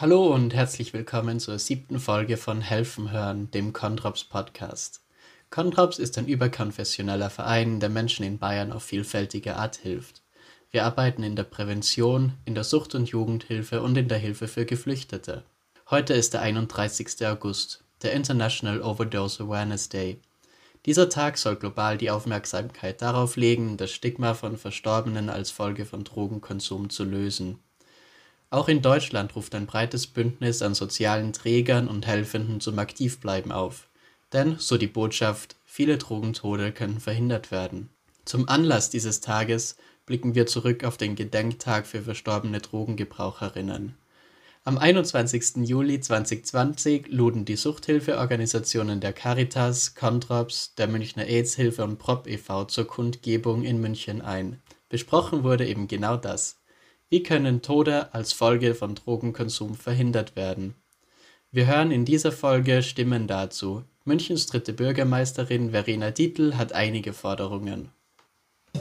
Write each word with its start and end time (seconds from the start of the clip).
Hallo 0.00 0.32
und 0.32 0.54
herzlich 0.54 0.92
willkommen 0.92 1.40
zur 1.40 1.58
siebten 1.58 1.98
Folge 1.98 2.36
von 2.36 2.60
Helfen 2.60 3.10
hören, 3.10 3.50
dem 3.50 3.72
Controps 3.72 4.22
Podcast. 4.22 5.00
Controps 5.50 5.98
ist 5.98 6.16
ein 6.18 6.28
überkonfessioneller 6.28 7.30
Verein, 7.30 7.80
der 7.80 7.88
Menschen 7.88 8.24
in 8.24 8.38
Bayern 8.38 8.70
auf 8.70 8.84
vielfältige 8.84 9.56
Art 9.56 9.74
hilft. 9.74 10.22
Wir 10.70 10.84
arbeiten 10.84 11.24
in 11.24 11.34
der 11.34 11.42
Prävention, 11.42 12.34
in 12.44 12.54
der 12.54 12.62
Sucht- 12.62 12.94
und 12.94 13.08
Jugendhilfe 13.08 13.82
und 13.82 13.98
in 13.98 14.06
der 14.06 14.18
Hilfe 14.18 14.46
für 14.46 14.66
Geflüchtete. 14.66 15.42
Heute 15.90 16.14
ist 16.14 16.32
der 16.32 16.42
31. 16.42 17.26
August, 17.26 17.82
der 18.02 18.12
International 18.12 18.80
Overdose 18.82 19.42
Awareness 19.42 19.88
Day. 19.88 20.20
Dieser 20.86 21.08
Tag 21.08 21.38
soll 21.38 21.56
global 21.56 21.98
die 21.98 22.12
Aufmerksamkeit 22.12 23.02
darauf 23.02 23.34
legen, 23.34 23.76
das 23.76 23.90
Stigma 23.90 24.34
von 24.34 24.58
Verstorbenen 24.58 25.28
als 25.28 25.50
Folge 25.50 25.84
von 25.84 26.04
Drogenkonsum 26.04 26.88
zu 26.88 27.02
lösen. 27.02 27.58
Auch 28.50 28.68
in 28.68 28.80
Deutschland 28.80 29.36
ruft 29.36 29.54
ein 29.54 29.66
breites 29.66 30.06
Bündnis 30.06 30.62
an 30.62 30.74
sozialen 30.74 31.32
Trägern 31.32 31.86
und 31.86 32.06
Helfenden 32.06 32.60
zum 32.60 32.78
Aktivbleiben 32.78 33.52
auf. 33.52 33.88
Denn, 34.32 34.56
so 34.58 34.78
die 34.78 34.86
Botschaft, 34.86 35.56
viele 35.66 35.98
Drogentode 35.98 36.72
können 36.72 37.00
verhindert 37.00 37.50
werden. 37.50 37.90
Zum 38.24 38.48
Anlass 38.48 38.90
dieses 38.90 39.20
Tages 39.20 39.76
blicken 40.06 40.34
wir 40.34 40.46
zurück 40.46 40.84
auf 40.84 40.96
den 40.96 41.14
Gedenktag 41.14 41.86
für 41.86 42.02
verstorbene 42.02 42.60
Drogengebraucherinnen. 42.60 43.94
Am 44.64 44.76
21. 44.76 45.66
Juli 45.66 46.00
2020 46.00 47.08
luden 47.08 47.46
die 47.46 47.56
Suchthilfeorganisationen 47.56 49.00
der 49.00 49.14
Caritas, 49.14 49.94
Controps, 49.94 50.74
der 50.74 50.88
Münchner 50.88 51.24
AIDS-Hilfe 51.24 51.84
und 51.84 51.98
Prop 51.98 52.26
e.V. 52.26 52.66
zur 52.66 52.86
Kundgebung 52.86 53.64
in 53.64 53.80
München 53.80 54.20
ein. 54.20 54.60
Besprochen 54.90 55.42
wurde 55.42 55.66
eben 55.66 55.88
genau 55.88 56.16
das. 56.16 56.57
Wie 57.10 57.22
können 57.22 57.62
Tode 57.62 58.12
als 58.12 58.34
Folge 58.34 58.74
von 58.74 58.94
Drogenkonsum 58.94 59.76
verhindert 59.76 60.36
werden? 60.36 60.74
Wir 61.50 61.66
hören 61.66 61.90
in 61.90 62.04
dieser 62.04 62.32
Folge 62.32 62.82
Stimmen 62.82 63.26
dazu. 63.26 63.82
Münchens 64.04 64.46
dritte 64.46 64.74
Bürgermeisterin 64.74 65.70
Verena 65.70 66.10
Dietl 66.10 66.58
hat 66.58 66.74
einige 66.74 67.14
Forderungen. 67.14 67.88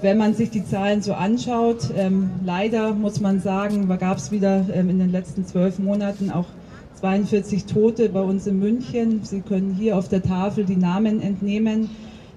Wenn 0.01 0.17
man 0.17 0.33
sich 0.33 0.49
die 0.49 0.65
Zahlen 0.65 1.01
so 1.01 1.13
anschaut, 1.13 1.89
ähm, 1.95 2.29
leider 2.43 2.93
muss 2.93 3.21
man 3.21 3.39
sagen, 3.39 3.87
gab 3.97 4.17
es 4.17 4.29
wieder 4.29 4.65
ähm, 4.73 4.89
in 4.89 4.99
den 4.99 5.11
letzten 5.13 5.45
zwölf 5.45 5.79
Monaten 5.79 6.29
auch 6.29 6.47
42 6.99 7.63
Tote 7.63 8.09
bei 8.09 8.21
uns 8.21 8.45
in 8.45 8.59
München. 8.59 9.23
Sie 9.23 9.39
können 9.39 9.73
hier 9.73 9.97
auf 9.97 10.09
der 10.09 10.21
Tafel 10.21 10.65
die 10.65 10.75
Namen 10.75 11.21
entnehmen, 11.21 11.89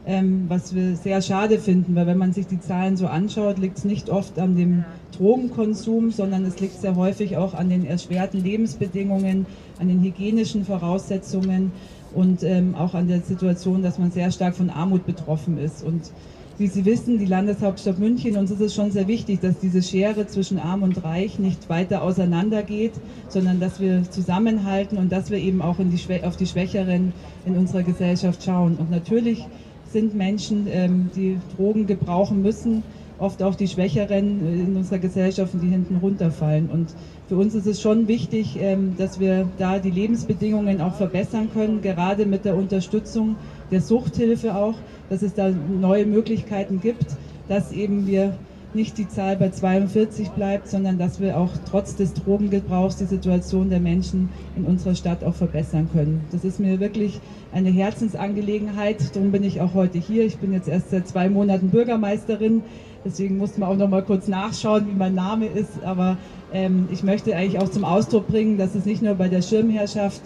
ähm, 0.07 0.47
was 0.49 0.75
wir 0.75 0.97
sehr 0.97 1.21
schade 1.21 1.59
finden, 1.59 1.95
weil 1.95 2.07
wenn 2.07 2.19
man 2.19 2.33
sich 2.33 2.47
die 2.47 2.61
Zahlen 2.61 2.97
so 2.97 3.07
anschaut, 3.07 3.59
liegt 3.59 3.79
es 3.79 3.85
nicht 3.85 4.09
oft 4.09 4.39
an 4.39 4.57
dem 4.57 4.85
Drogenkonsum, 5.17 6.11
sondern 6.11 6.45
es 6.47 6.59
liegt 6.61 6.81
sehr 6.81 6.97
häufig 6.97 7.37
auch 7.37 7.55
an 7.55 7.69
den 7.69 7.85
erschwerten 7.85 8.43
Lebensbedingungen, 8.43 9.47
an 9.79 9.89
den 9.89 10.03
hygienischen 10.03 10.65
Voraussetzungen 10.65 11.73
und 12.15 12.43
ähm, 12.43 12.75
auch 12.75 12.95
an 12.95 13.09
der 13.09 13.21
Situation, 13.21 13.83
dass 13.83 13.99
man 13.99 14.11
sehr 14.11 14.33
stark 14.33 14.57
von 14.57 14.71
Armut 14.71 15.07
betroffen 15.07 15.59
ist. 15.59 15.85
Und 15.85 16.11
wie 16.59 16.67
Sie 16.67 16.85
wissen, 16.85 17.19
die 17.19 17.27
Landeshauptstadt 17.27 17.99
München, 17.99 18.37
uns 18.37 18.51
ist 18.51 18.61
es 18.61 18.75
schon 18.75 18.91
sehr 18.91 19.09
wichtig, 19.09 19.41
dass 19.41 19.59
diese 19.61 19.83
Schere 19.83 20.27
zwischen 20.27 20.59
Arm 20.59 20.83
und 20.83 21.03
Reich 21.05 21.39
nicht 21.39 21.71
weiter 21.71 22.03
auseinandergeht, 22.03 22.93
sondern 23.29 23.61
dass 23.61 23.81
wir 23.81 24.03
zusammenhalten 24.11 24.99
und 24.99 25.11
dass 25.11 25.31
wir 25.31 25.39
eben 25.39 25.63
auch 25.63 25.77
die 25.79 26.25
auf 26.25 26.37
die 26.37 26.47
Schwächeren 26.47 27.15
in 27.47 27.57
unserer 27.57 27.83
Gesellschaft 27.83 28.43
schauen. 28.45 28.77
Und 28.77 28.91
natürlich 28.91 29.47
sind 29.93 30.15
Menschen, 30.15 30.67
ähm, 30.71 31.11
die 31.15 31.39
Drogen 31.57 31.87
gebrauchen 31.87 32.43
müssen, 32.43 32.83
oft 33.19 33.43
auch 33.43 33.55
die 33.55 33.69
Schwächeren 33.69 34.41
in 34.41 34.77
unserer 34.77 34.99
Gesellschaft, 34.99 35.53
die 35.61 35.69
hinten 35.69 35.97
runterfallen. 35.97 36.71
Und 36.71 36.95
für 37.29 37.37
uns 37.37 37.55
ist 37.55 37.67
es 37.67 37.81
schon 37.81 38.09
wichtig, 38.09 38.57
ähm, 38.61 38.95
dass 38.97 39.21
wir 39.21 39.49
da 39.59 39.79
die 39.79 39.91
Lebensbedingungen 39.91 40.81
auch 40.81 40.95
verbessern 40.95 41.49
können, 41.53 41.83
gerade 41.83 42.25
mit 42.25 42.45
der 42.45 42.57
Unterstützung 42.57 43.37
der 43.71 43.81
Suchthilfe 43.81 44.55
auch, 44.55 44.75
dass 45.09 45.23
es 45.23 45.35
da 45.35 45.51
neue 45.51 46.07
Möglichkeiten 46.07 46.81
gibt, 46.81 47.07
dass 47.49 47.73
eben 47.73 48.07
wir 48.07 48.37
nicht 48.75 48.99
die 48.99 49.09
Zahl 49.09 49.37
bei 49.37 49.51
42 49.51 50.31
bleibt, 50.31 50.69
sondern 50.69 50.99
dass 50.99 51.21
wir 51.21 51.37
auch 51.37 51.51
trotz 51.69 51.97
des 51.97 52.15
Drogengebrauchs 52.15 52.97
die 52.97 53.05
Situation 53.05 53.71
der 53.71 53.81
Menschen 53.81 54.29
in 54.57 54.65
unserer 54.65 54.95
Stadt 54.95 55.25
auch 55.25 55.35
verbessern 55.35 55.89
können. 55.93 56.25
Das 56.31 56.45
ist 56.45 56.61
mir 56.61 56.81
wirklich 56.81 57.21
eine 57.53 57.71
Herzensangelegenheit. 57.71 59.15
Darum 59.15 59.33
bin 59.33 59.43
ich 59.43 59.61
auch 59.61 59.75
heute 59.75 59.99
hier. 59.99 60.25
Ich 60.25 60.39
bin 60.39 60.53
jetzt 60.53 60.69
erst 60.69 60.91
seit 60.91 61.09
zwei 61.09 61.29
Monaten 61.29 61.71
Bürgermeisterin. 61.71 62.63
Deswegen 63.05 63.39
musste 63.39 63.61
man 63.61 63.71
auch 63.71 63.77
noch 63.77 63.89
mal 63.89 64.03
kurz 64.03 64.29
nachschauen, 64.29 64.87
wie 64.89 64.97
mein 64.97 65.15
Name 65.15 65.47
ist. 65.47 65.83
Aber 65.85 66.17
ähm, 66.53 66.89
ich 66.93 67.03
möchte 67.03 67.35
eigentlich 67.35 67.61
auch 67.61 67.71
zum 67.71 67.85
Ausdruck 67.85 68.29
bringen, 68.29 68.59
dass 68.59 68.75
es 68.75 68.85
nicht 68.85 69.03
nur 69.03 69.15
bei 69.15 69.29
der 69.29 69.43
Schirmherrschaft 69.43 70.21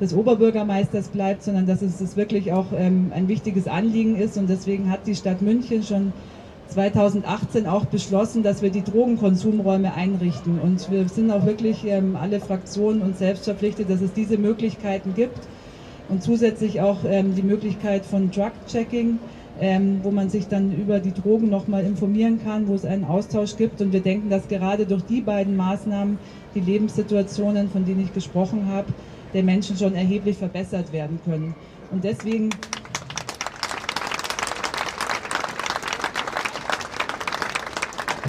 des 0.00 0.14
Oberbürgermeisters 0.14 1.08
bleibt, 1.08 1.42
sondern 1.42 1.66
dass 1.66 1.82
es 1.82 1.98
das 1.98 2.16
wirklich 2.16 2.52
auch 2.52 2.66
ähm, 2.74 3.12
ein 3.14 3.28
wichtiges 3.28 3.68
Anliegen 3.68 4.16
ist. 4.16 4.38
Und 4.38 4.48
deswegen 4.48 4.90
hat 4.90 5.06
die 5.06 5.14
Stadt 5.14 5.42
München 5.42 5.82
schon 5.82 6.12
2018 6.70 7.66
auch 7.66 7.84
beschlossen, 7.84 8.42
dass 8.42 8.62
wir 8.62 8.70
die 8.70 8.82
Drogenkonsumräume 8.82 9.94
einrichten. 9.94 10.58
Und 10.58 10.90
wir 10.90 11.08
sind 11.08 11.30
auch 11.30 11.44
wirklich 11.44 11.84
ähm, 11.84 12.16
alle 12.16 12.40
Fraktionen 12.40 13.02
uns 13.02 13.18
selbst 13.18 13.44
verpflichtet, 13.44 13.90
dass 13.90 14.00
es 14.00 14.12
diese 14.12 14.38
Möglichkeiten 14.38 15.14
gibt. 15.14 15.38
Und 16.08 16.22
zusätzlich 16.22 16.80
auch 16.80 16.98
ähm, 17.04 17.34
die 17.34 17.42
Möglichkeit 17.42 18.04
von 18.04 18.30
Drug-Checking, 18.30 19.18
ähm, 19.60 20.00
wo 20.02 20.10
man 20.10 20.30
sich 20.30 20.48
dann 20.48 20.72
über 20.72 20.98
die 20.98 21.12
Drogen 21.12 21.50
nochmal 21.50 21.84
informieren 21.84 22.40
kann, 22.42 22.66
wo 22.66 22.74
es 22.74 22.84
einen 22.84 23.04
Austausch 23.04 23.56
gibt. 23.56 23.80
Und 23.80 23.92
wir 23.92 24.00
denken, 24.00 24.30
dass 24.30 24.48
gerade 24.48 24.86
durch 24.86 25.02
die 25.02 25.20
beiden 25.20 25.56
Maßnahmen 25.56 26.18
die 26.54 26.60
Lebenssituationen, 26.60 27.68
von 27.70 27.84
denen 27.84 28.00
ich 28.00 28.14
gesprochen 28.14 28.66
habe, 28.66 28.88
der 29.34 29.42
Menschen 29.42 29.76
schon 29.76 29.94
erheblich 29.94 30.36
verbessert 30.36 30.92
werden 30.92 31.20
können. 31.24 31.54
Und 31.90 32.04
deswegen 32.04 32.50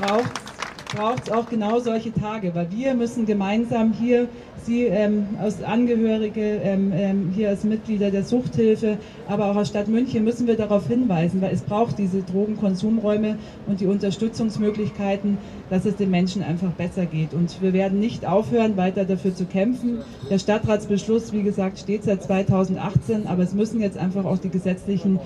Bravo. 0.01 0.50
Braucht 0.95 1.27
es 1.27 1.31
auch 1.33 1.49
genau 1.49 1.79
solche 1.79 2.13
Tage, 2.13 2.53
weil 2.53 2.67
wir 2.71 2.93
müssen 2.93 3.25
gemeinsam 3.25 3.93
hier, 3.93 4.27
Sie 4.63 4.83
ähm, 4.83 5.25
als 5.39 5.63
Angehörige, 5.63 6.59
ähm, 6.63 6.91
ähm, 6.93 7.31
hier 7.33 7.49
als 7.49 7.63
Mitglieder 7.63 8.11
der 8.11 8.23
Suchthilfe, 8.23 8.97
aber 9.27 9.49
auch 9.49 9.55
als 9.55 9.69
Stadt 9.69 9.87
München 9.87 10.23
müssen 10.23 10.45
wir 10.45 10.55
darauf 10.55 10.87
hinweisen, 10.87 11.41
weil 11.41 11.51
es 11.51 11.61
braucht 11.61 11.97
diese 11.97 12.21
Drogenkonsumräume 12.21 13.37
und 13.65 13.79
die 13.79 13.87
Unterstützungsmöglichkeiten, 13.87 15.39
dass 15.71 15.85
es 15.85 15.95
den 15.95 16.11
Menschen 16.11 16.43
einfach 16.43 16.69
besser 16.73 17.07
geht. 17.07 17.33
Und 17.33 17.59
wir 17.61 17.73
werden 17.73 17.99
nicht 17.99 18.27
aufhören, 18.27 18.77
weiter 18.77 19.03
dafür 19.03 19.33
zu 19.33 19.45
kämpfen. 19.45 19.99
Der 20.29 20.37
Stadtratsbeschluss, 20.37 21.33
wie 21.33 21.41
gesagt, 21.41 21.79
steht 21.79 22.03
seit 22.03 22.21
2018, 22.21 23.25
aber 23.25 23.41
es 23.41 23.55
müssen 23.55 23.81
jetzt 23.81 23.97
einfach 23.97 24.25
auch 24.25 24.37
die 24.37 24.49
gesetzlichen 24.49 25.19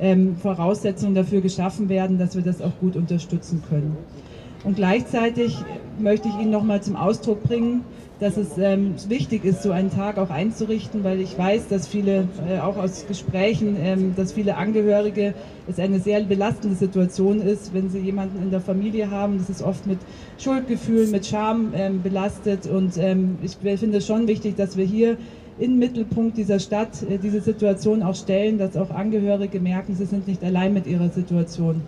ähm, 0.00 0.36
Voraussetzungen 0.36 1.14
dafür 1.14 1.40
geschaffen 1.40 1.88
werden, 1.88 2.18
dass 2.18 2.36
wir 2.36 2.42
das 2.42 2.60
auch 2.60 2.78
gut 2.78 2.96
unterstützen 2.96 3.62
können. 3.70 3.96
Und 4.64 4.76
gleichzeitig 4.76 5.56
möchte 5.98 6.28
ich 6.28 6.34
Ihnen 6.36 6.50
noch 6.50 6.62
mal 6.62 6.82
zum 6.82 6.96
Ausdruck 6.96 7.42
bringen, 7.42 7.84
dass 8.20 8.36
es 8.36 8.56
ähm, 8.56 8.94
wichtig 9.08 9.44
ist, 9.44 9.64
so 9.64 9.72
einen 9.72 9.90
Tag 9.90 10.16
auch 10.16 10.30
einzurichten, 10.30 11.02
weil 11.02 11.20
ich 11.20 11.36
weiß, 11.36 11.66
dass 11.66 11.88
viele, 11.88 12.28
äh, 12.48 12.60
auch 12.60 12.76
aus 12.76 13.06
Gesprächen, 13.08 13.76
ähm, 13.82 14.14
dass 14.14 14.32
viele 14.32 14.56
Angehörige 14.56 15.34
es 15.68 15.80
eine 15.80 15.98
sehr 15.98 16.22
belastende 16.22 16.76
Situation 16.76 17.40
ist, 17.40 17.74
wenn 17.74 17.90
sie 17.90 17.98
jemanden 17.98 18.40
in 18.40 18.52
der 18.52 18.60
Familie 18.60 19.10
haben. 19.10 19.38
Das 19.38 19.50
ist 19.50 19.62
oft 19.62 19.88
mit 19.88 19.98
Schuldgefühlen, 20.38 21.10
mit 21.10 21.26
Scham 21.26 21.72
ähm, 21.74 22.00
belastet. 22.00 22.66
Und 22.66 22.96
ähm, 22.96 23.38
ich 23.42 23.56
finde 23.56 23.98
es 23.98 24.06
schon 24.06 24.28
wichtig, 24.28 24.54
dass 24.54 24.76
wir 24.76 24.84
hier 24.84 25.16
im 25.58 25.78
Mittelpunkt 25.78 26.36
dieser 26.36 26.60
Stadt 26.60 27.02
äh, 27.02 27.18
diese 27.18 27.40
Situation 27.40 28.04
auch 28.04 28.14
stellen, 28.14 28.56
dass 28.58 28.76
auch 28.76 28.90
Angehörige 28.90 29.58
merken, 29.58 29.96
sie 29.96 30.06
sind 30.06 30.28
nicht 30.28 30.44
allein 30.44 30.72
mit 30.72 30.86
ihrer 30.86 31.08
Situation. 31.08 31.82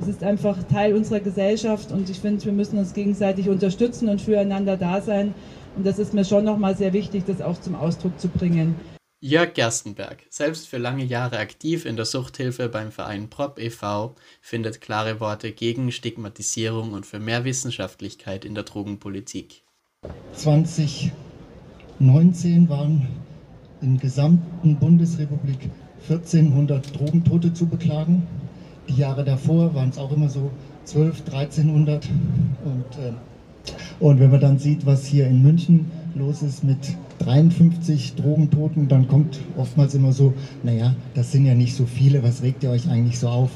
Es 0.00 0.08
ist 0.08 0.22
einfach 0.22 0.62
Teil 0.64 0.94
unserer 0.94 1.20
Gesellschaft 1.20 1.92
und 1.92 2.08
ich 2.08 2.20
finde, 2.20 2.42
wir 2.44 2.52
müssen 2.52 2.78
uns 2.78 2.94
gegenseitig 2.94 3.50
unterstützen 3.50 4.08
und 4.08 4.22
füreinander 4.22 4.78
da 4.78 5.02
sein. 5.02 5.34
Und 5.76 5.86
das 5.86 5.98
ist 5.98 6.14
mir 6.14 6.24
schon 6.24 6.44
nochmal 6.44 6.74
sehr 6.74 6.94
wichtig, 6.94 7.24
das 7.26 7.42
auch 7.42 7.60
zum 7.60 7.74
Ausdruck 7.74 8.18
zu 8.18 8.28
bringen. 8.28 8.76
Jörg 9.22 9.52
Gerstenberg, 9.52 10.24
selbst 10.30 10.66
für 10.66 10.78
lange 10.78 11.04
Jahre 11.04 11.38
aktiv 11.38 11.84
in 11.84 11.96
der 11.96 12.06
Suchthilfe 12.06 12.70
beim 12.70 12.90
Verein 12.90 13.28
Prop 13.28 13.58
e.V., 13.58 14.14
findet 14.40 14.80
klare 14.80 15.20
Worte 15.20 15.52
gegen 15.52 15.92
Stigmatisierung 15.92 16.94
und 16.94 17.04
für 17.04 17.18
mehr 17.18 17.44
Wissenschaftlichkeit 17.44 18.46
in 18.46 18.54
der 18.54 18.64
Drogenpolitik. 18.64 19.62
2019 20.32 22.70
waren 22.70 23.08
in 23.82 23.96
der 23.96 24.00
gesamten 24.00 24.76
Bundesrepublik 24.76 25.68
1400 26.08 26.98
Drogentote 26.98 27.52
zu 27.52 27.66
beklagen. 27.66 28.26
Die 28.90 29.00
Jahre 29.00 29.24
davor 29.24 29.74
waren 29.74 29.88
es 29.88 29.98
auch 29.98 30.12
immer 30.12 30.28
so 30.28 30.50
12, 30.84 31.22
1300. 31.30 32.08
Und, 32.64 33.04
äh, 33.04 33.12
und 34.00 34.18
wenn 34.18 34.30
man 34.30 34.40
dann 34.40 34.58
sieht, 34.58 34.84
was 34.84 35.06
hier 35.06 35.26
in 35.26 35.42
München 35.42 35.90
los 36.14 36.42
ist 36.42 36.64
mit 36.64 36.78
53 37.20 38.14
Drogentoten, 38.16 38.88
dann 38.88 39.06
kommt 39.06 39.38
oftmals 39.56 39.94
immer 39.94 40.12
so, 40.12 40.34
naja, 40.62 40.94
das 41.14 41.30
sind 41.30 41.46
ja 41.46 41.54
nicht 41.54 41.76
so 41.76 41.86
viele, 41.86 42.22
was 42.22 42.42
regt 42.42 42.64
ihr 42.64 42.70
euch 42.70 42.88
eigentlich 42.88 43.18
so 43.18 43.28
auf? 43.28 43.50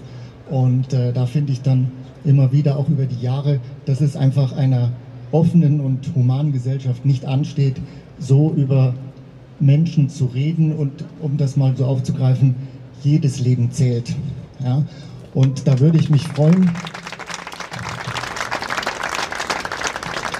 Und 0.51 0.93
äh, 0.93 1.13
da 1.13 1.27
finde 1.27 1.53
ich 1.53 1.63
dann 1.63 1.91
immer 2.25 2.53
wieder 2.53 2.79
auch 2.79 2.89
über 2.89 3.07
die 3.07 3.21
Jahre, 3.21 3.61
dass 3.87 4.01
es 4.01 4.17
einfach 4.17 4.53
einer 4.53 4.93
offenen 5.33 5.81
und 5.81 6.15
humanen 6.15 6.53
Gesellschaft 6.53 7.05
nicht 7.05 7.25
ansteht, 7.25 7.77
so 8.19 8.53
über 8.53 8.95
Menschen 9.59 10.09
zu 10.09 10.27
reden 10.27 10.73
und 10.73 11.05
um 11.21 11.37
das 11.37 11.57
mal 11.57 11.77
so 11.77 11.87
aufzugreifen, 11.87 12.55
jedes 13.03 13.41
Leben 13.41 13.71
zählt. 13.71 14.15
Ja? 14.63 14.85
Und 15.35 15.67
da 15.67 15.79
würde 15.81 15.99
ich 15.99 16.11
mich 16.11 16.27
freuen, 16.29 16.71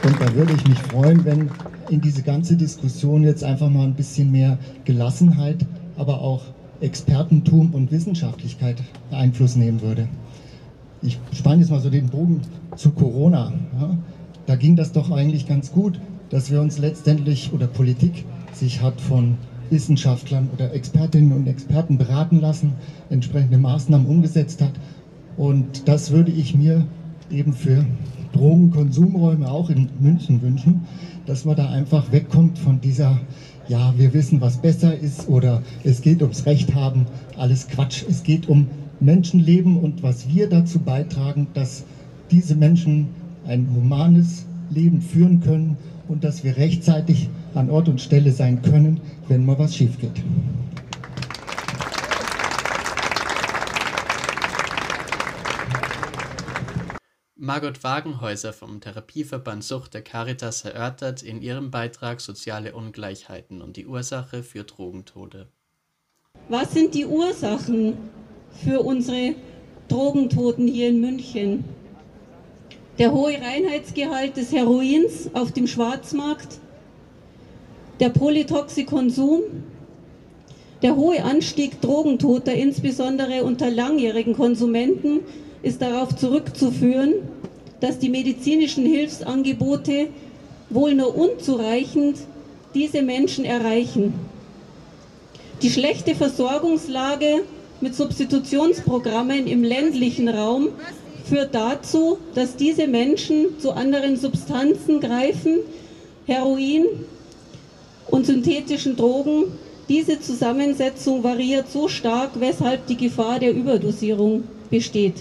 und 0.05 0.21
da 0.21 0.35
würde 0.35 0.53
ich 0.53 0.69
mich 0.69 0.79
freuen, 0.79 1.25
wenn 1.25 1.51
in 1.91 2.01
diese 2.01 2.23
ganze 2.23 2.57
Diskussion 2.57 3.23
jetzt 3.23 3.43
einfach 3.43 3.69
mal 3.69 3.85
ein 3.85 3.95
bisschen 3.95 4.31
mehr 4.31 4.59
Gelassenheit, 4.85 5.67
aber 5.97 6.21
auch 6.21 6.43
Expertentum 6.81 7.75
und 7.75 7.91
Wissenschaftlichkeit 7.91 8.77
Einfluss 9.11 9.57
nehmen 9.57 9.81
würde. 9.81 10.09
Ich 11.03 11.19
spanne 11.33 11.61
jetzt 11.61 11.71
mal 11.71 11.81
so 11.81 11.91
den 11.91 12.09
Bogen 12.09 12.41
zu 12.77 12.91
Corona. 12.91 13.53
Ja? 13.81 13.97
Da 14.47 14.57
ging 14.57 14.77
das 14.77 14.93
doch 14.93 15.11
eigentlich 15.11 15.47
ganz 15.49 15.73
gut, 15.73 15.99
dass 16.31 16.51
wir 16.51 16.61
uns 16.61 16.79
letztendlich 16.79 17.53
oder 17.53 17.67
Politik 17.67 18.25
sich 18.53 18.83
hat 18.83 19.01
von 19.01 19.37
Wissenschaftlern 19.71 20.49
oder 20.53 20.73
Expertinnen 20.73 21.33
und 21.33 21.47
Experten 21.47 21.99
beraten 21.99 22.41
lassen, 22.41 22.73
entsprechende 23.11 23.59
Maßnahmen 23.59 24.07
umgesetzt 24.07 24.61
hat. 24.61 24.73
Und 25.37 25.89
das 25.89 26.11
würde 26.11 26.31
ich 26.31 26.55
mir 26.55 26.87
eben 27.31 27.53
für 27.53 27.85
Drogenkonsumräume 28.33 29.51
auch 29.51 29.71
in 29.71 29.89
München 30.01 30.43
wünschen, 30.43 30.83
dass 31.27 31.45
man 31.45 31.57
da 31.57 31.71
einfach 31.71 32.13
wegkommt 32.13 32.59
von 32.59 32.81
dieser, 32.81 33.21
ja, 33.69 33.95
wir 33.97 34.13
wissen, 34.13 34.41
was 34.41 34.59
besser 34.59 34.97
ist 34.97 35.29
oder 35.29 35.63
es 35.85 36.03
geht 36.03 36.21
ums 36.23 36.45
Recht 36.47 36.75
haben, 36.75 37.07
alles 37.37 37.69
Quatsch. 37.69 38.05
Es 38.09 38.23
geht 38.23 38.49
um 38.49 38.69
Menschenleben 39.01 39.79
und 39.79 40.03
was 40.03 40.29
wir 40.29 40.49
dazu 40.49 40.79
beitragen, 40.79 41.49
dass 41.55 41.85
diese 42.31 42.55
Menschen 42.55 43.09
ein 43.47 43.69
humanes 43.75 44.47
Leben 44.71 45.01
führen 45.01 45.41
können 45.41 45.77
und 46.09 46.25
dass 46.25 46.45
wir 46.45 46.57
rechtzeitig 46.57 47.29
an 47.55 47.71
Ort 47.71 47.89
und 47.89 48.01
Stelle 48.01 48.33
sein 48.33 48.63
können, 48.63 49.01
wenn 49.29 49.45
mal 49.45 49.59
was 49.59 49.77
schief 49.77 49.99
geht. 49.99 50.23
Margot 57.37 57.85
Wagenhäuser 57.85 58.55
vom 58.55 58.81
Therapieverband 58.81 59.63
Sucht 59.63 59.93
der 59.93 60.01
Caritas 60.01 60.65
erörtert 60.65 61.23
in 61.23 61.43
ihrem 61.43 61.71
Beitrag 61.71 62.23
soziale 62.23 62.75
Ungleichheiten 62.75 63.61
und 63.61 63.77
die 63.77 63.87
Ursache 63.87 64.43
für 64.43 64.65
Drogentode. 64.65 65.49
Was 66.49 66.73
sind 66.73 66.95
die 66.95 67.05
Ursachen 67.05 67.99
für 68.65 68.81
unsere 68.81 69.35
Drogentoten 69.89 70.67
hier 70.67 70.89
in 70.89 71.03
München? 71.03 71.65
Der 72.99 73.13
hohe 73.13 73.35
Reinheitsgehalt 73.35 74.39
des 74.39 74.51
Heroins 74.51 75.29
auf 75.35 75.53
dem 75.53 75.67
Schwarzmarkt, 75.67 76.61
der 78.05 78.11
Polytoxikonsum, 78.11 79.41
der 80.83 80.95
hohe 80.95 81.25
Anstieg 81.25 81.81
Drogentoter, 81.81 82.53
insbesondere 82.53 83.43
unter 83.45 83.71
langjährigen 83.71 84.35
Konsumenten, 84.35 85.21
ist 85.63 85.81
darauf 85.81 86.15
zurückzuführen, 86.15 87.15
dass 87.81 87.99
die 87.99 88.11
medizinischen 88.11 88.85
Hilfsangebote 88.85 90.09
wohl 90.69 90.93
nur 90.93 91.17
unzureichend 91.17 92.19
diese 92.75 93.01
Menschen 93.01 93.47
erreichen. 93.47 94.13
Die 95.63 95.71
schlechte 95.71 96.15
Versorgungslage 96.15 97.45
mit 97.81 97.95
Substitutionsprogrammen 97.95 99.47
im 99.47 99.65
ländlichen 99.65 100.29
Raum 100.29 100.69
führt 101.25 101.55
dazu, 101.55 102.19
dass 102.35 102.57
diese 102.57 102.87
Menschen 102.87 103.59
zu 103.61 103.73
anderen 103.73 104.19
Substanzen 104.19 105.01
greifen, 105.01 105.61
Heroin 106.27 106.85
und 108.09 108.27
synthetischen 108.27 108.97
Drogen. 108.97 109.45
Diese 109.89 110.21
Zusammensetzung 110.21 111.23
variiert 111.23 111.71
so 111.71 111.89
stark, 111.89 112.31
weshalb 112.41 112.87
die 112.87 112.97
Gefahr 112.97 113.39
der 113.39 113.53
Überdosierung 113.53 114.45
besteht. 114.71 115.15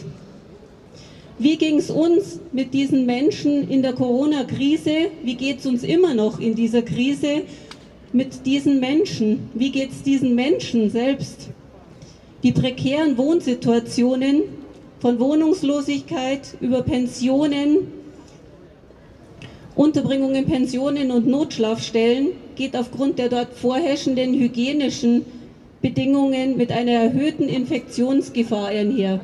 Wie 1.40 1.58
ging 1.58 1.80
es 1.80 1.90
uns 1.90 2.40
mit 2.52 2.74
diesen 2.74 3.06
Menschen 3.06 3.68
in 3.68 3.82
der 3.82 3.94
Corona-Krise? 3.94 5.10
Wie 5.24 5.36
geht 5.36 5.60
es 5.60 5.66
uns 5.66 5.84
immer 5.84 6.14
noch 6.14 6.40
in 6.40 6.56
dieser 6.56 6.84
Krise 6.84 7.42
mit 8.14 8.46
diesen 8.46 8.80
Menschen? 8.80 9.50
Wie 9.54 9.72
geht 9.72 9.92
es 9.92 10.04
diesen 10.04 10.36
Menschen 10.36 10.90
selbst? 10.90 11.50
Die 12.44 12.52
prekären 12.52 13.18
Wohnsituationen 13.18 14.44
von 15.00 15.20
Wohnungslosigkeit 15.20 16.56
über 16.62 16.84
Pensionen, 16.84 17.88
Unterbringung 19.76 20.36
in 20.36 20.46
Pensionen 20.46 21.10
und 21.10 21.26
Notschlafstellen 21.28 22.28
geht 22.56 22.76
aufgrund 22.76 23.18
der 23.18 23.30
dort 23.30 23.54
vorherrschenden 23.54 24.34
hygienischen 24.36 25.26
Bedingungen 25.82 26.58
mit 26.58 26.72
einer 26.72 26.92
erhöhten 26.92 27.50
Infektionsgefahr 27.50 28.68
einher. 28.68 29.20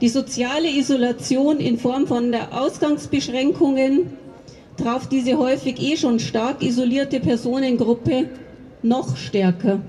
Die 0.00 0.08
soziale 0.08 0.70
Isolation 0.70 1.58
in 1.58 1.78
Form 1.78 2.06
von 2.06 2.32
der 2.32 2.58
Ausgangsbeschränkungen 2.58 4.14
traf 4.78 5.06
diese 5.08 5.36
häufig 5.36 5.78
eh 5.78 5.96
schon 5.98 6.18
stark 6.18 6.62
isolierte 6.62 7.20
Personengruppe 7.20 8.30
noch 8.82 9.16
stärker. 9.18 9.80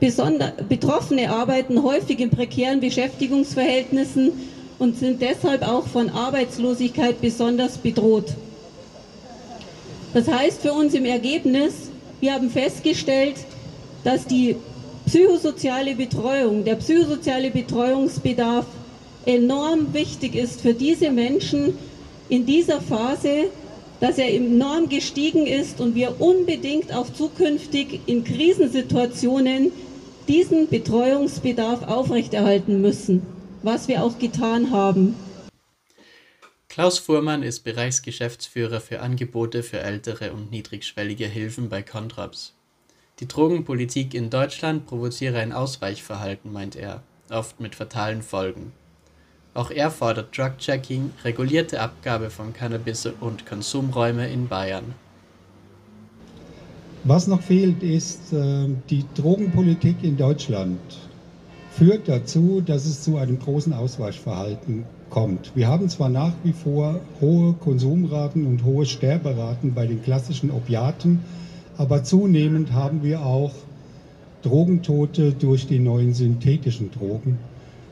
Besonder, 0.00 0.52
Betroffene 0.66 1.30
arbeiten 1.30 1.82
häufig 1.82 2.20
in 2.20 2.30
prekären 2.30 2.80
Beschäftigungsverhältnissen 2.80 4.32
und 4.78 4.98
sind 4.98 5.22
deshalb 5.22 5.66
auch 5.66 5.86
von 5.86 6.10
Arbeitslosigkeit 6.10 7.20
besonders 7.20 7.78
bedroht. 7.78 8.34
Das 10.12 10.28
heißt 10.28 10.62
für 10.62 10.72
uns 10.72 10.94
im 10.94 11.04
Ergebnis, 11.04 11.90
wir 12.20 12.34
haben 12.34 12.50
festgestellt, 12.50 13.36
dass 14.04 14.26
die 14.26 14.56
psychosoziale 15.06 15.94
Betreuung, 15.94 16.64
der 16.64 16.76
psychosoziale 16.76 17.50
Betreuungsbedarf 17.50 18.66
enorm 19.26 19.92
wichtig 19.92 20.34
ist 20.34 20.60
für 20.60 20.74
diese 20.74 21.10
Menschen 21.10 21.76
in 22.28 22.46
dieser 22.46 22.80
Phase, 22.80 23.48
dass 24.00 24.18
er 24.18 24.32
enorm 24.32 24.88
gestiegen 24.88 25.46
ist 25.46 25.80
und 25.80 25.94
wir 25.94 26.20
unbedingt 26.20 26.94
auch 26.94 27.10
zukünftig 27.12 28.00
in 28.06 28.24
Krisensituationen 28.24 29.72
diesen 30.28 30.68
Betreuungsbedarf 30.68 31.86
aufrechterhalten 31.88 32.80
müssen, 32.80 33.22
was 33.64 33.88
wir 33.88 34.02
auch 34.02 34.18
getan 34.18 34.70
haben. 34.70 35.16
Klaus 36.68 36.98
Fuhrmann 36.98 37.42
ist 37.42 37.60
Bereichsgeschäftsführer 37.60 38.80
für 38.80 39.00
Angebote 39.00 39.62
für 39.62 39.80
ältere 39.80 40.32
und 40.32 40.50
niedrigschwellige 40.50 41.26
Hilfen 41.26 41.68
bei 41.68 41.82
Contraps. 41.82 42.52
Die 43.20 43.28
Drogenpolitik 43.28 44.12
in 44.12 44.28
Deutschland 44.28 44.86
provoziere 44.86 45.38
ein 45.38 45.52
Ausweichverhalten, 45.52 46.52
meint 46.52 46.74
er, 46.74 47.02
oft 47.30 47.60
mit 47.60 47.76
fatalen 47.76 48.22
Folgen. 48.22 48.72
Auch 49.54 49.70
er 49.70 49.92
fordert 49.92 50.36
Drug-Checking, 50.36 51.12
regulierte 51.22 51.80
Abgabe 51.80 52.28
von 52.28 52.52
Cannabis 52.52 53.06
und 53.20 53.46
Konsumräume 53.46 54.28
in 54.28 54.48
Bayern. 54.48 54.94
Was 57.04 57.28
noch 57.28 57.42
fehlt, 57.42 57.82
ist 57.84 58.32
äh, 58.32 58.66
die 58.90 59.04
Drogenpolitik 59.14 60.02
in 60.02 60.16
Deutschland 60.16 60.80
führt 61.76 62.08
dazu, 62.08 62.62
dass 62.64 62.86
es 62.86 63.02
zu 63.02 63.16
einem 63.16 63.40
großen 63.40 63.72
Ausweichverhalten 63.72 64.84
kommt. 65.10 65.50
Wir 65.56 65.66
haben 65.66 65.88
zwar 65.88 66.08
nach 66.08 66.34
wie 66.44 66.52
vor 66.52 67.00
hohe 67.20 67.54
Konsumraten 67.54 68.46
und 68.46 68.64
hohe 68.64 68.86
Sterberaten 68.86 69.74
bei 69.74 69.86
den 69.86 70.00
klassischen 70.00 70.52
Opiaten, 70.52 71.20
aber 71.76 72.04
zunehmend 72.04 72.72
haben 72.72 73.02
wir 73.02 73.26
auch 73.26 73.50
Drogentote 74.42 75.32
durch 75.32 75.66
die 75.66 75.80
neuen 75.80 76.14
synthetischen 76.14 76.92
Drogen. 76.92 77.38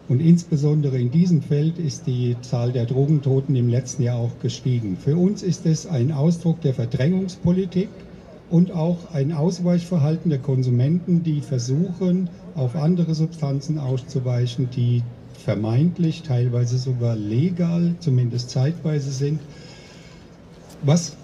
Und 0.08 0.20
insbesondere 0.20 0.98
in 0.98 1.10
diesem 1.10 1.42
Feld 1.42 1.78
ist 1.78 2.06
die 2.06 2.36
Zahl 2.42 2.70
der 2.70 2.86
Drogentoten 2.86 3.56
im 3.56 3.68
letzten 3.68 4.04
Jahr 4.04 4.18
auch 4.18 4.38
gestiegen. 4.40 4.96
Für 4.96 5.16
uns 5.16 5.42
ist 5.42 5.66
es 5.66 5.86
ein 5.86 6.12
Ausdruck 6.12 6.60
der 6.60 6.74
Verdrängungspolitik 6.74 7.88
und 8.52 8.70
auch 8.70 9.12
ein 9.14 9.32
Ausweichverhalten 9.32 10.28
der 10.28 10.38
Konsumenten, 10.38 11.22
die 11.22 11.40
versuchen, 11.40 12.28
auf 12.54 12.76
andere 12.76 13.14
Substanzen 13.14 13.78
auszuweichen, 13.78 14.68
die 14.68 15.02
vermeintlich, 15.42 16.22
teilweise 16.22 16.76
sogar 16.76 17.16
legal, 17.16 17.94
zumindest 18.00 18.50
zeitweise 18.50 19.10
sind. 19.10 19.40
Was 20.82 21.16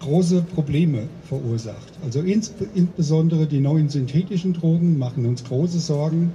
große 0.00 0.42
Probleme 0.42 1.04
verursacht. 1.28 1.92
Also 2.02 2.20
ins, 2.20 2.52
insbesondere 2.74 3.46
die 3.46 3.60
neuen 3.60 3.88
synthetischen 3.88 4.52
Drogen 4.52 4.98
machen 4.98 5.26
uns 5.26 5.44
große 5.44 5.78
Sorgen. 5.78 6.32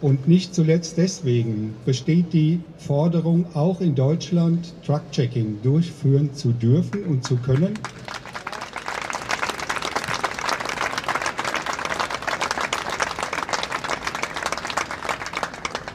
Und 0.00 0.28
nicht 0.28 0.54
zuletzt 0.54 0.98
deswegen 0.98 1.74
besteht 1.84 2.32
die 2.32 2.60
Forderung, 2.78 3.46
auch 3.54 3.80
in 3.80 3.96
Deutschland 3.96 4.72
Truck-Checking 4.86 5.62
durchführen 5.62 6.32
zu 6.32 6.52
dürfen 6.52 7.04
und 7.04 7.24
zu 7.24 7.36
können. 7.36 7.74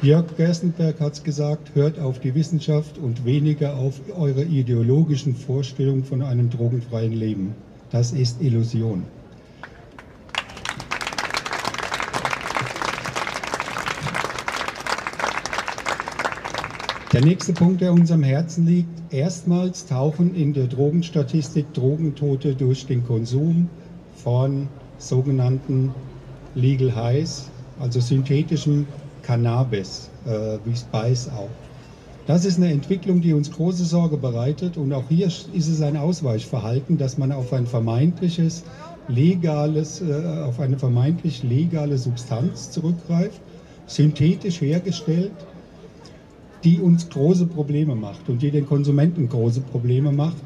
Jörg 0.02 0.38
Gerstenberg 0.38 1.02
hat 1.02 1.12
es 1.12 1.24
gesagt, 1.24 1.76
hört 1.76 2.00
auf 2.00 2.20
die 2.20 2.34
Wissenschaft 2.34 2.98
und 2.98 3.26
weniger 3.26 3.76
auf 3.76 4.00
eure 4.16 4.46
ideologischen 4.46 5.36
Vorstellungen 5.36 6.06
von 6.06 6.22
einem 6.22 6.50
drogenfreien 6.50 7.12
Leben. 7.12 7.54
Das 7.92 8.14
ist 8.14 8.42
Illusion. 8.42 9.04
Der 17.12 17.26
nächste 17.26 17.52
Punkt, 17.52 17.82
der 17.82 17.92
uns 17.92 18.10
am 18.10 18.24
Herzen 18.24 18.66
liegt, 18.66 19.14
erstmals 19.14 19.86
tauchen 19.86 20.34
in 20.34 20.54
der 20.54 20.68
Drogenstatistik 20.68 21.74
Drogentote 21.74 22.56
durch 22.56 22.86
den 22.86 23.06
Konsum 23.06 23.68
von 24.16 24.70
sogenannten 24.98 25.94
Legal 26.56 26.96
Highs, 26.96 27.50
also 27.82 28.00
synthetischem 28.00 28.88
Cannabis, 29.24 30.10
äh, 30.26 30.58
wie 30.66 30.76
Spice 30.76 31.30
auch. 31.30 31.50
Das 32.28 32.46
ist 32.46 32.58
eine 32.58 32.72
Entwicklung, 32.72 33.22
die 33.22 33.34
uns 33.34 33.52
große 33.52 33.86
Sorge 33.86 34.18
bereitet 34.18 34.78
und 34.78 34.94
auch 34.94 35.10
hier 35.10 35.28
ist 35.28 35.50
es 35.54 35.82
ein 35.82 35.98
Ausweichverhalten, 35.98 36.98
dass 36.98 37.18
man 37.18 37.32
auf 37.32 37.52
ein 37.54 37.66
vermeintliches 37.66 38.64
legales, 39.08 40.02
äh, 40.02 40.44
auf 40.46 40.60
eine 40.60 40.78
vermeintlich 40.78 41.42
legale 41.44 41.98
Substanz 41.98 42.72
zurückgreift, 42.72 43.42
synthetisch 43.88 44.62
hergestellt 44.62 45.32
die 46.64 46.80
uns 46.80 47.10
große 47.10 47.46
Probleme 47.46 47.96
macht 47.96 48.28
und 48.30 48.42
die 48.42 48.52
den 48.52 48.66
Konsumenten 48.66 49.30
große 49.30 49.62
Probleme 49.62 50.12
macht, 50.12 50.44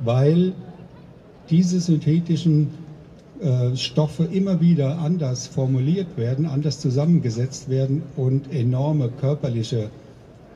weil 0.00 0.52
diese 1.50 1.80
synthetischen 1.80 2.68
Stoffe 3.76 4.24
immer 4.24 4.60
wieder 4.60 4.98
anders 4.98 5.46
formuliert 5.46 6.16
werden, 6.16 6.46
anders 6.46 6.80
zusammengesetzt 6.80 7.68
werden 7.68 8.02
und 8.16 8.52
enorme 8.52 9.10
körperliche, 9.10 9.90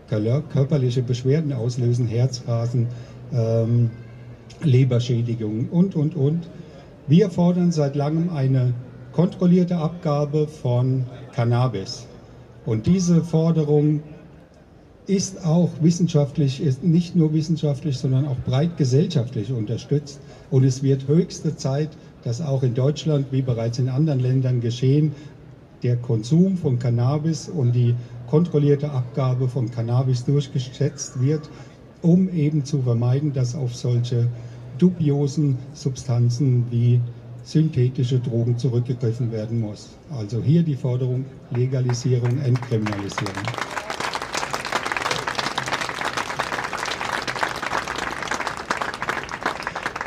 körperliche 0.09 1.03
Beschwerden 1.03 1.53
auslösen, 1.53 2.07
Herzrasen, 2.07 2.89
ähm, 3.33 3.91
Leberschädigungen 4.63 5.69
und, 5.69 5.95
und, 5.95 6.17
und. 6.17 6.49
Wir 7.07 7.31
fordern 7.31 7.73
seit 7.73 7.97
langem 7.97 8.31
eine 8.31 8.75
kontrollierte 9.13 9.77
Abgabe 9.77 10.47
von 10.47 11.05
Cannabis. 11.35 12.07
Und 12.65 12.87
diese 12.87 13.23
Forderung 13.23 14.03
ist 15.07 15.45
auch 15.45 15.71
wissenschaftlich, 15.81 16.63
ist 16.63 16.85
nicht 16.85 17.17
nur 17.17 17.33
wissenschaftlich, 17.33 17.99
sondern 17.99 18.27
auch 18.27 18.39
breit 18.47 18.77
gesellschaftlich 18.77 19.53
unterstützt. 19.53 20.21
Und 20.51 20.65
es 20.65 20.83
wird 20.83 21.09
höchste 21.09 21.57
Zeit, 21.57 21.89
dass 22.25 22.41
auch 22.41 22.63
in 22.63 22.75
Deutschland, 22.75 23.27
wie 23.31 23.43
bereits 23.43 23.79
in 23.79 23.89
anderen 23.89 24.21
Ländern 24.21 24.61
geschehen, 24.61 25.13
der 25.83 25.97
Konsum 25.97 26.57
von 26.57 26.79
Cannabis 26.79 27.49
und 27.49 27.73
die 27.73 27.95
kontrollierte 28.29 28.91
Abgabe 28.91 29.49
von 29.49 29.71
Cannabis 29.71 30.25
durchgesetzt 30.25 31.21
wird, 31.21 31.51
um 32.03 32.29
eben 32.31 32.65
zu 32.65 32.83
vermeiden, 32.83 33.33
dass 33.33 33.55
auf 33.55 33.75
solche 33.75 34.29
dubiosen 34.79 35.59
Substanzen 35.75 36.65
wie 36.71 37.01
synthetische 37.45 38.21
Drogen 38.21 38.57
zurückgegriffen 38.57 39.33
werden 39.33 39.61
muss. 39.61 39.91
Also 40.11 40.41
hier 40.41 40.63
die 40.63 40.77
Forderung 40.77 41.25
Legalisierung, 41.51 42.39
Entkriminalisierung. 42.41 43.72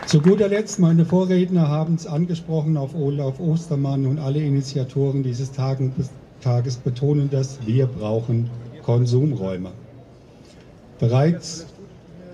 Zu 0.07 0.21
guter 0.21 0.47
Letzt, 0.47 0.79
meine 0.79 1.03
Vorredner 1.03 1.67
haben 1.67 1.95
es 1.95 2.05
angesprochen, 2.05 2.77
auf 2.77 2.93
Olaf 2.93 3.39
Ostermann 3.39 4.05
und 4.05 4.19
alle 4.19 4.39
Initiatoren 4.39 5.23
dieses 5.23 5.51
Tages 5.51 6.75
betonen 6.77 7.29
das, 7.31 7.57
wir 7.65 7.87
brauchen 7.87 8.51
Konsumräume. 8.83 9.71
Bereits 10.99 11.65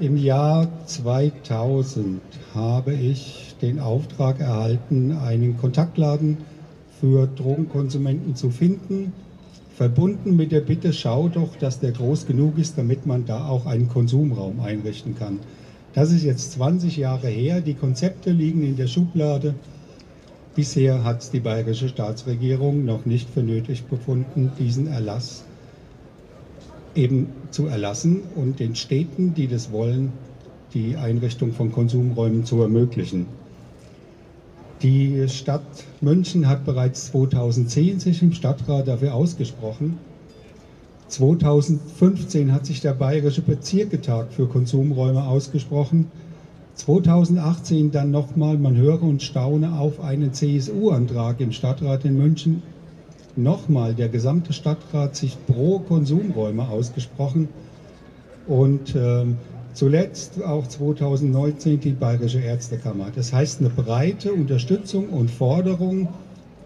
im 0.02 0.18
Jahr 0.18 0.68
2000 0.86 2.20
habe 2.54 2.94
ich 2.94 3.56
den 3.62 3.80
Auftrag 3.80 4.42
erhalten, 4.42 5.14
einen 5.14 5.58
Kontaktladen 5.58 6.40
für 7.00 7.26
Drogenkonsumenten 7.28 8.36
zu 8.36 8.50
finden, 8.50 9.14
verbunden 9.78 10.36
mit 10.36 10.52
der 10.52 10.62
Bitte, 10.62 10.92
schau 10.92 11.30
doch, 11.30 11.56
dass 11.56 11.80
der 11.80 11.94
groß 11.94 12.28
genug 12.28 12.58
ist, 12.58 12.78
damit 12.78 13.06
man 13.06 13.26
da 13.26 13.48
auch 13.48 13.66
einen 13.66 13.88
Konsumraum 13.88 14.60
einrichten 14.60 15.16
kann. 15.18 15.40
Das 15.94 16.12
ist 16.12 16.24
jetzt 16.24 16.54
20 16.54 16.98
Jahre 16.98 17.28
her. 17.28 17.62
Die 17.62 17.74
Konzepte 17.74 18.32
liegen 18.32 18.64
in 18.64 18.78
der 18.78 18.88
Schublade. 18.88 19.56
Bisher 20.56 21.04
hat 21.04 21.34
die 21.34 21.40
bayerische 21.40 21.90
Staatsregierung 21.90 22.86
noch 22.86 23.06
nicht 23.06 23.30
für 23.30 23.44
nötig 23.44 23.84
befunden, 23.86 24.52
diesen 24.58 24.88
Erlass 24.88 25.44
eben 26.96 27.28
zu 27.52 27.68
erlassen 27.68 28.22
und 28.36 28.60
den 28.60 28.76
Städten, 28.76 29.34
die 29.34 29.48
das 29.48 29.72
wollen, 29.72 30.12
die 30.74 30.98
Einrichtung 30.98 31.54
von 31.54 31.72
Konsumräumen 31.72 32.46
zu 32.46 32.62
ermöglichen. 32.62 33.28
Die 34.82 35.28
Stadt 35.30 35.62
München 36.02 36.48
hat 36.48 36.66
bereits 36.66 37.12
2010 37.12 38.00
sich 38.00 38.22
im 38.22 38.34
Stadtrat 38.34 38.88
dafür 38.88 39.14
ausgesprochen, 39.14 39.98
2015 41.12 42.54
hat 42.54 42.66
sich 42.66 42.80
der 42.80 42.94
Bayerische 42.94 43.42
Bezirketag 43.42 44.32
für 44.32 44.48
Konsumräume 44.48 45.26
ausgesprochen. 45.26 46.08
2018 46.76 47.92
dann 47.92 48.12
nochmal, 48.12 48.58
man 48.58 48.78
höre 48.78 49.04
und 49.04 49.22
staune, 49.22 49.78
auf 49.78 50.02
einen 50.02 50.34
CSU-Antrag 50.34 51.42
im 51.42 51.52
Stadtrat 51.52 52.06
in 52.06 52.18
München. 52.18 52.64
Nochmal 53.36 53.94
der 53.94 54.08
gesamte 54.08 54.54
Stadtrat 54.54 55.18
sich 55.18 55.38
pro 55.48 55.80
Konsumräume 55.80 56.70
ausgesprochen. 56.70 57.50
Und 58.48 58.96
äh, 58.96 59.26
zuletzt 59.74 60.42
auch 60.42 60.66
2019 60.66 61.82
die 61.82 61.92
Bayerische 61.92 62.40
Ärztekammer. 62.40 63.08
Das 63.14 63.34
heißt 63.34 63.60
eine 63.60 63.70
breite 63.70 64.32
Unterstützung 64.32 65.10
und 65.10 65.30
Forderung 65.30 66.08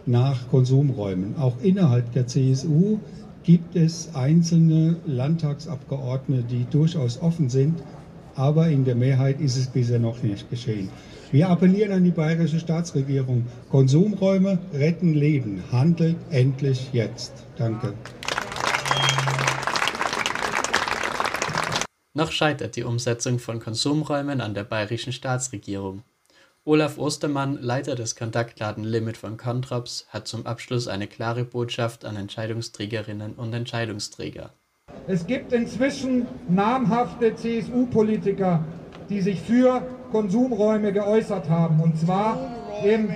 nach 0.06 0.48
Konsumräumen, 0.52 1.36
auch 1.40 1.56
innerhalb 1.64 2.14
der 2.14 2.28
CSU 2.28 3.00
gibt 3.46 3.76
es 3.76 4.10
einzelne 4.16 4.98
Landtagsabgeordnete, 5.06 6.44
die 6.44 6.66
durchaus 6.72 7.22
offen 7.22 7.50
sind, 7.50 7.82
aber 8.36 8.70
in 8.70 8.86
der 8.86 8.96
Mehrheit 8.96 9.40
ist 9.40 9.56
es 9.56 9.68
bisher 9.68 10.00
noch 10.00 10.24
nicht 10.24 10.50
geschehen. 10.50 10.90
Wir 11.32 11.50
appellieren 11.50 11.92
an 11.92 12.04
die 12.04 12.12
bayerische 12.12 12.60
Staatsregierung, 12.60 13.46
Konsumräume 13.70 14.58
retten 14.74 15.14
Leben, 15.14 15.64
handelt 15.72 16.18
endlich 16.32 16.90
jetzt. 16.92 17.34
Danke. 17.58 17.94
Noch 22.14 22.32
scheitert 22.32 22.76
die 22.78 22.84
Umsetzung 22.84 23.40
von 23.40 23.60
Konsumräumen 23.60 24.42
an 24.42 24.54
der 24.54 24.64
bayerischen 24.64 25.14
Staatsregierung. 25.14 26.04
Olaf 26.68 26.98
Ostermann, 26.98 27.60
Leiter 27.62 27.94
des 27.94 28.16
Kontaktladen 28.16 28.84
Limit 28.84 29.18
von 29.18 29.38
Controps, 29.38 30.08
hat 30.10 30.28
zum 30.28 30.48
Abschluss 30.48 30.88
eine 30.88 31.06
klare 31.06 31.44
Botschaft 31.44 32.06
an 32.06 32.16
Entscheidungsträgerinnen 32.16 33.34
und 33.34 33.54
Entscheidungsträger. 33.54 34.50
Es 35.06 35.28
gibt 35.28 35.54
inzwischen 35.54 36.26
namhafte 36.50 37.36
CSU-Politiker, 37.36 38.66
die 39.10 39.22
sich 39.22 39.42
für 39.42 39.84
Konsumräume 40.12 40.92
geäußert 40.92 41.52
haben. 41.52 41.80
Und 41.82 42.00
zwar 42.00 42.40
im, 42.84 43.12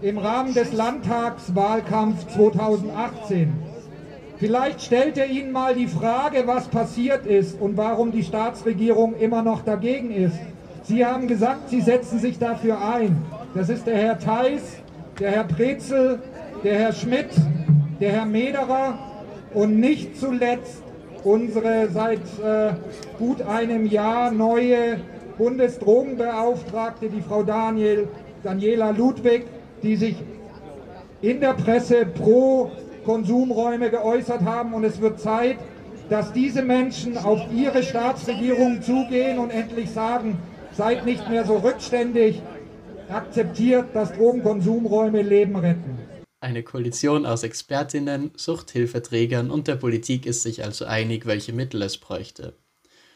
im 0.00 0.18
Rahmen 0.18 0.54
des 0.54 0.72
Landtagswahlkampfs 0.72 2.32
2018. 2.34 3.52
Vielleicht 4.36 4.80
stellt 4.80 5.18
er 5.18 5.26
Ihnen 5.26 5.50
mal 5.50 5.74
die 5.74 5.88
Frage, 5.88 6.44
was 6.46 6.68
passiert 6.68 7.26
ist 7.26 7.60
und 7.60 7.76
warum 7.76 8.12
die 8.12 8.22
Staatsregierung 8.22 9.16
immer 9.16 9.42
noch 9.42 9.64
dagegen 9.64 10.12
ist. 10.12 10.38
Sie 10.84 11.06
haben 11.06 11.28
gesagt, 11.28 11.68
Sie 11.68 11.80
setzen 11.80 12.18
sich 12.18 12.38
dafür 12.38 12.84
ein. 12.84 13.16
Das 13.54 13.68
ist 13.68 13.86
der 13.86 13.96
Herr 13.96 14.18
Theis, 14.18 14.62
der 15.20 15.30
Herr 15.30 15.44
Prezel, 15.44 16.18
der 16.64 16.78
Herr 16.78 16.92
Schmidt, 16.92 17.30
der 18.00 18.12
Herr 18.12 18.26
Mederer 18.26 18.98
und 19.54 19.78
nicht 19.78 20.18
zuletzt 20.18 20.82
unsere 21.22 21.88
seit 21.90 22.18
äh, 22.18 22.72
gut 23.16 23.42
einem 23.42 23.86
Jahr 23.86 24.32
neue 24.32 24.98
Bundesdrogenbeauftragte, 25.38 27.08
die 27.08 27.20
Frau 27.20 27.44
Daniel, 27.44 28.08
Daniela 28.42 28.90
Ludwig, 28.90 29.46
die 29.84 29.94
sich 29.94 30.16
in 31.20 31.40
der 31.40 31.52
Presse 31.52 32.06
pro 32.06 32.72
Konsumräume 33.04 33.90
geäußert 33.90 34.44
haben. 34.44 34.74
Und 34.74 34.82
es 34.82 35.00
wird 35.00 35.20
Zeit, 35.20 35.58
dass 36.10 36.32
diese 36.32 36.62
Menschen 36.62 37.16
auf 37.16 37.40
ihre 37.54 37.84
Staatsregierung 37.84 38.82
zugehen 38.82 39.38
und 39.38 39.50
endlich 39.50 39.90
sagen, 39.90 40.38
Seid 40.74 41.04
nicht 41.04 41.28
mehr 41.28 41.44
so 41.44 41.58
rückständig. 41.58 42.40
Akzeptiert, 43.08 43.94
dass 43.94 44.12
Drogenkonsumräume 44.12 45.22
Leben 45.22 45.56
retten. 45.56 45.98
Eine 46.40 46.62
Koalition 46.62 47.26
aus 47.26 47.42
Expertinnen, 47.42 48.32
Suchthilfeträgern 48.36 49.50
und 49.50 49.68
der 49.68 49.76
Politik 49.76 50.26
ist 50.26 50.42
sich 50.42 50.64
also 50.64 50.86
einig, 50.86 51.26
welche 51.26 51.52
Mittel 51.52 51.82
es 51.82 51.98
bräuchte. 51.98 52.54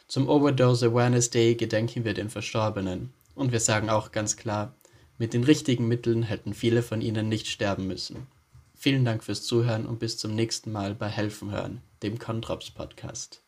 Zum 0.06 0.28
Overdose 0.28 0.86
Awareness 0.86 1.30
Day 1.30 1.56
gedenken 1.56 2.04
wir 2.04 2.14
den 2.14 2.30
Verstorbenen. 2.30 3.12
Und 3.34 3.52
wir 3.52 3.60
sagen 3.60 3.90
auch 3.90 4.12
ganz 4.12 4.36
klar, 4.36 4.76
mit 5.18 5.34
den 5.34 5.44
richtigen 5.44 5.88
Mitteln 5.88 6.22
hätten 6.22 6.54
viele 6.54 6.82
von 6.82 7.00
ihnen 7.00 7.28
nicht 7.28 7.48
sterben 7.48 7.86
müssen. 7.86 8.26
Vielen 8.75 9.04
Dank 9.04 9.25
fürs 9.25 9.42
Zuhören 9.42 9.86
und 9.86 9.98
bis 9.98 10.18
zum 10.18 10.34
nächsten 10.34 10.70
Mal 10.70 10.94
bei 10.94 11.08
Helfen 11.08 11.50
hören, 11.50 11.80
dem 12.02 12.18
Kontraps 12.18 12.70
Podcast. 12.70 13.45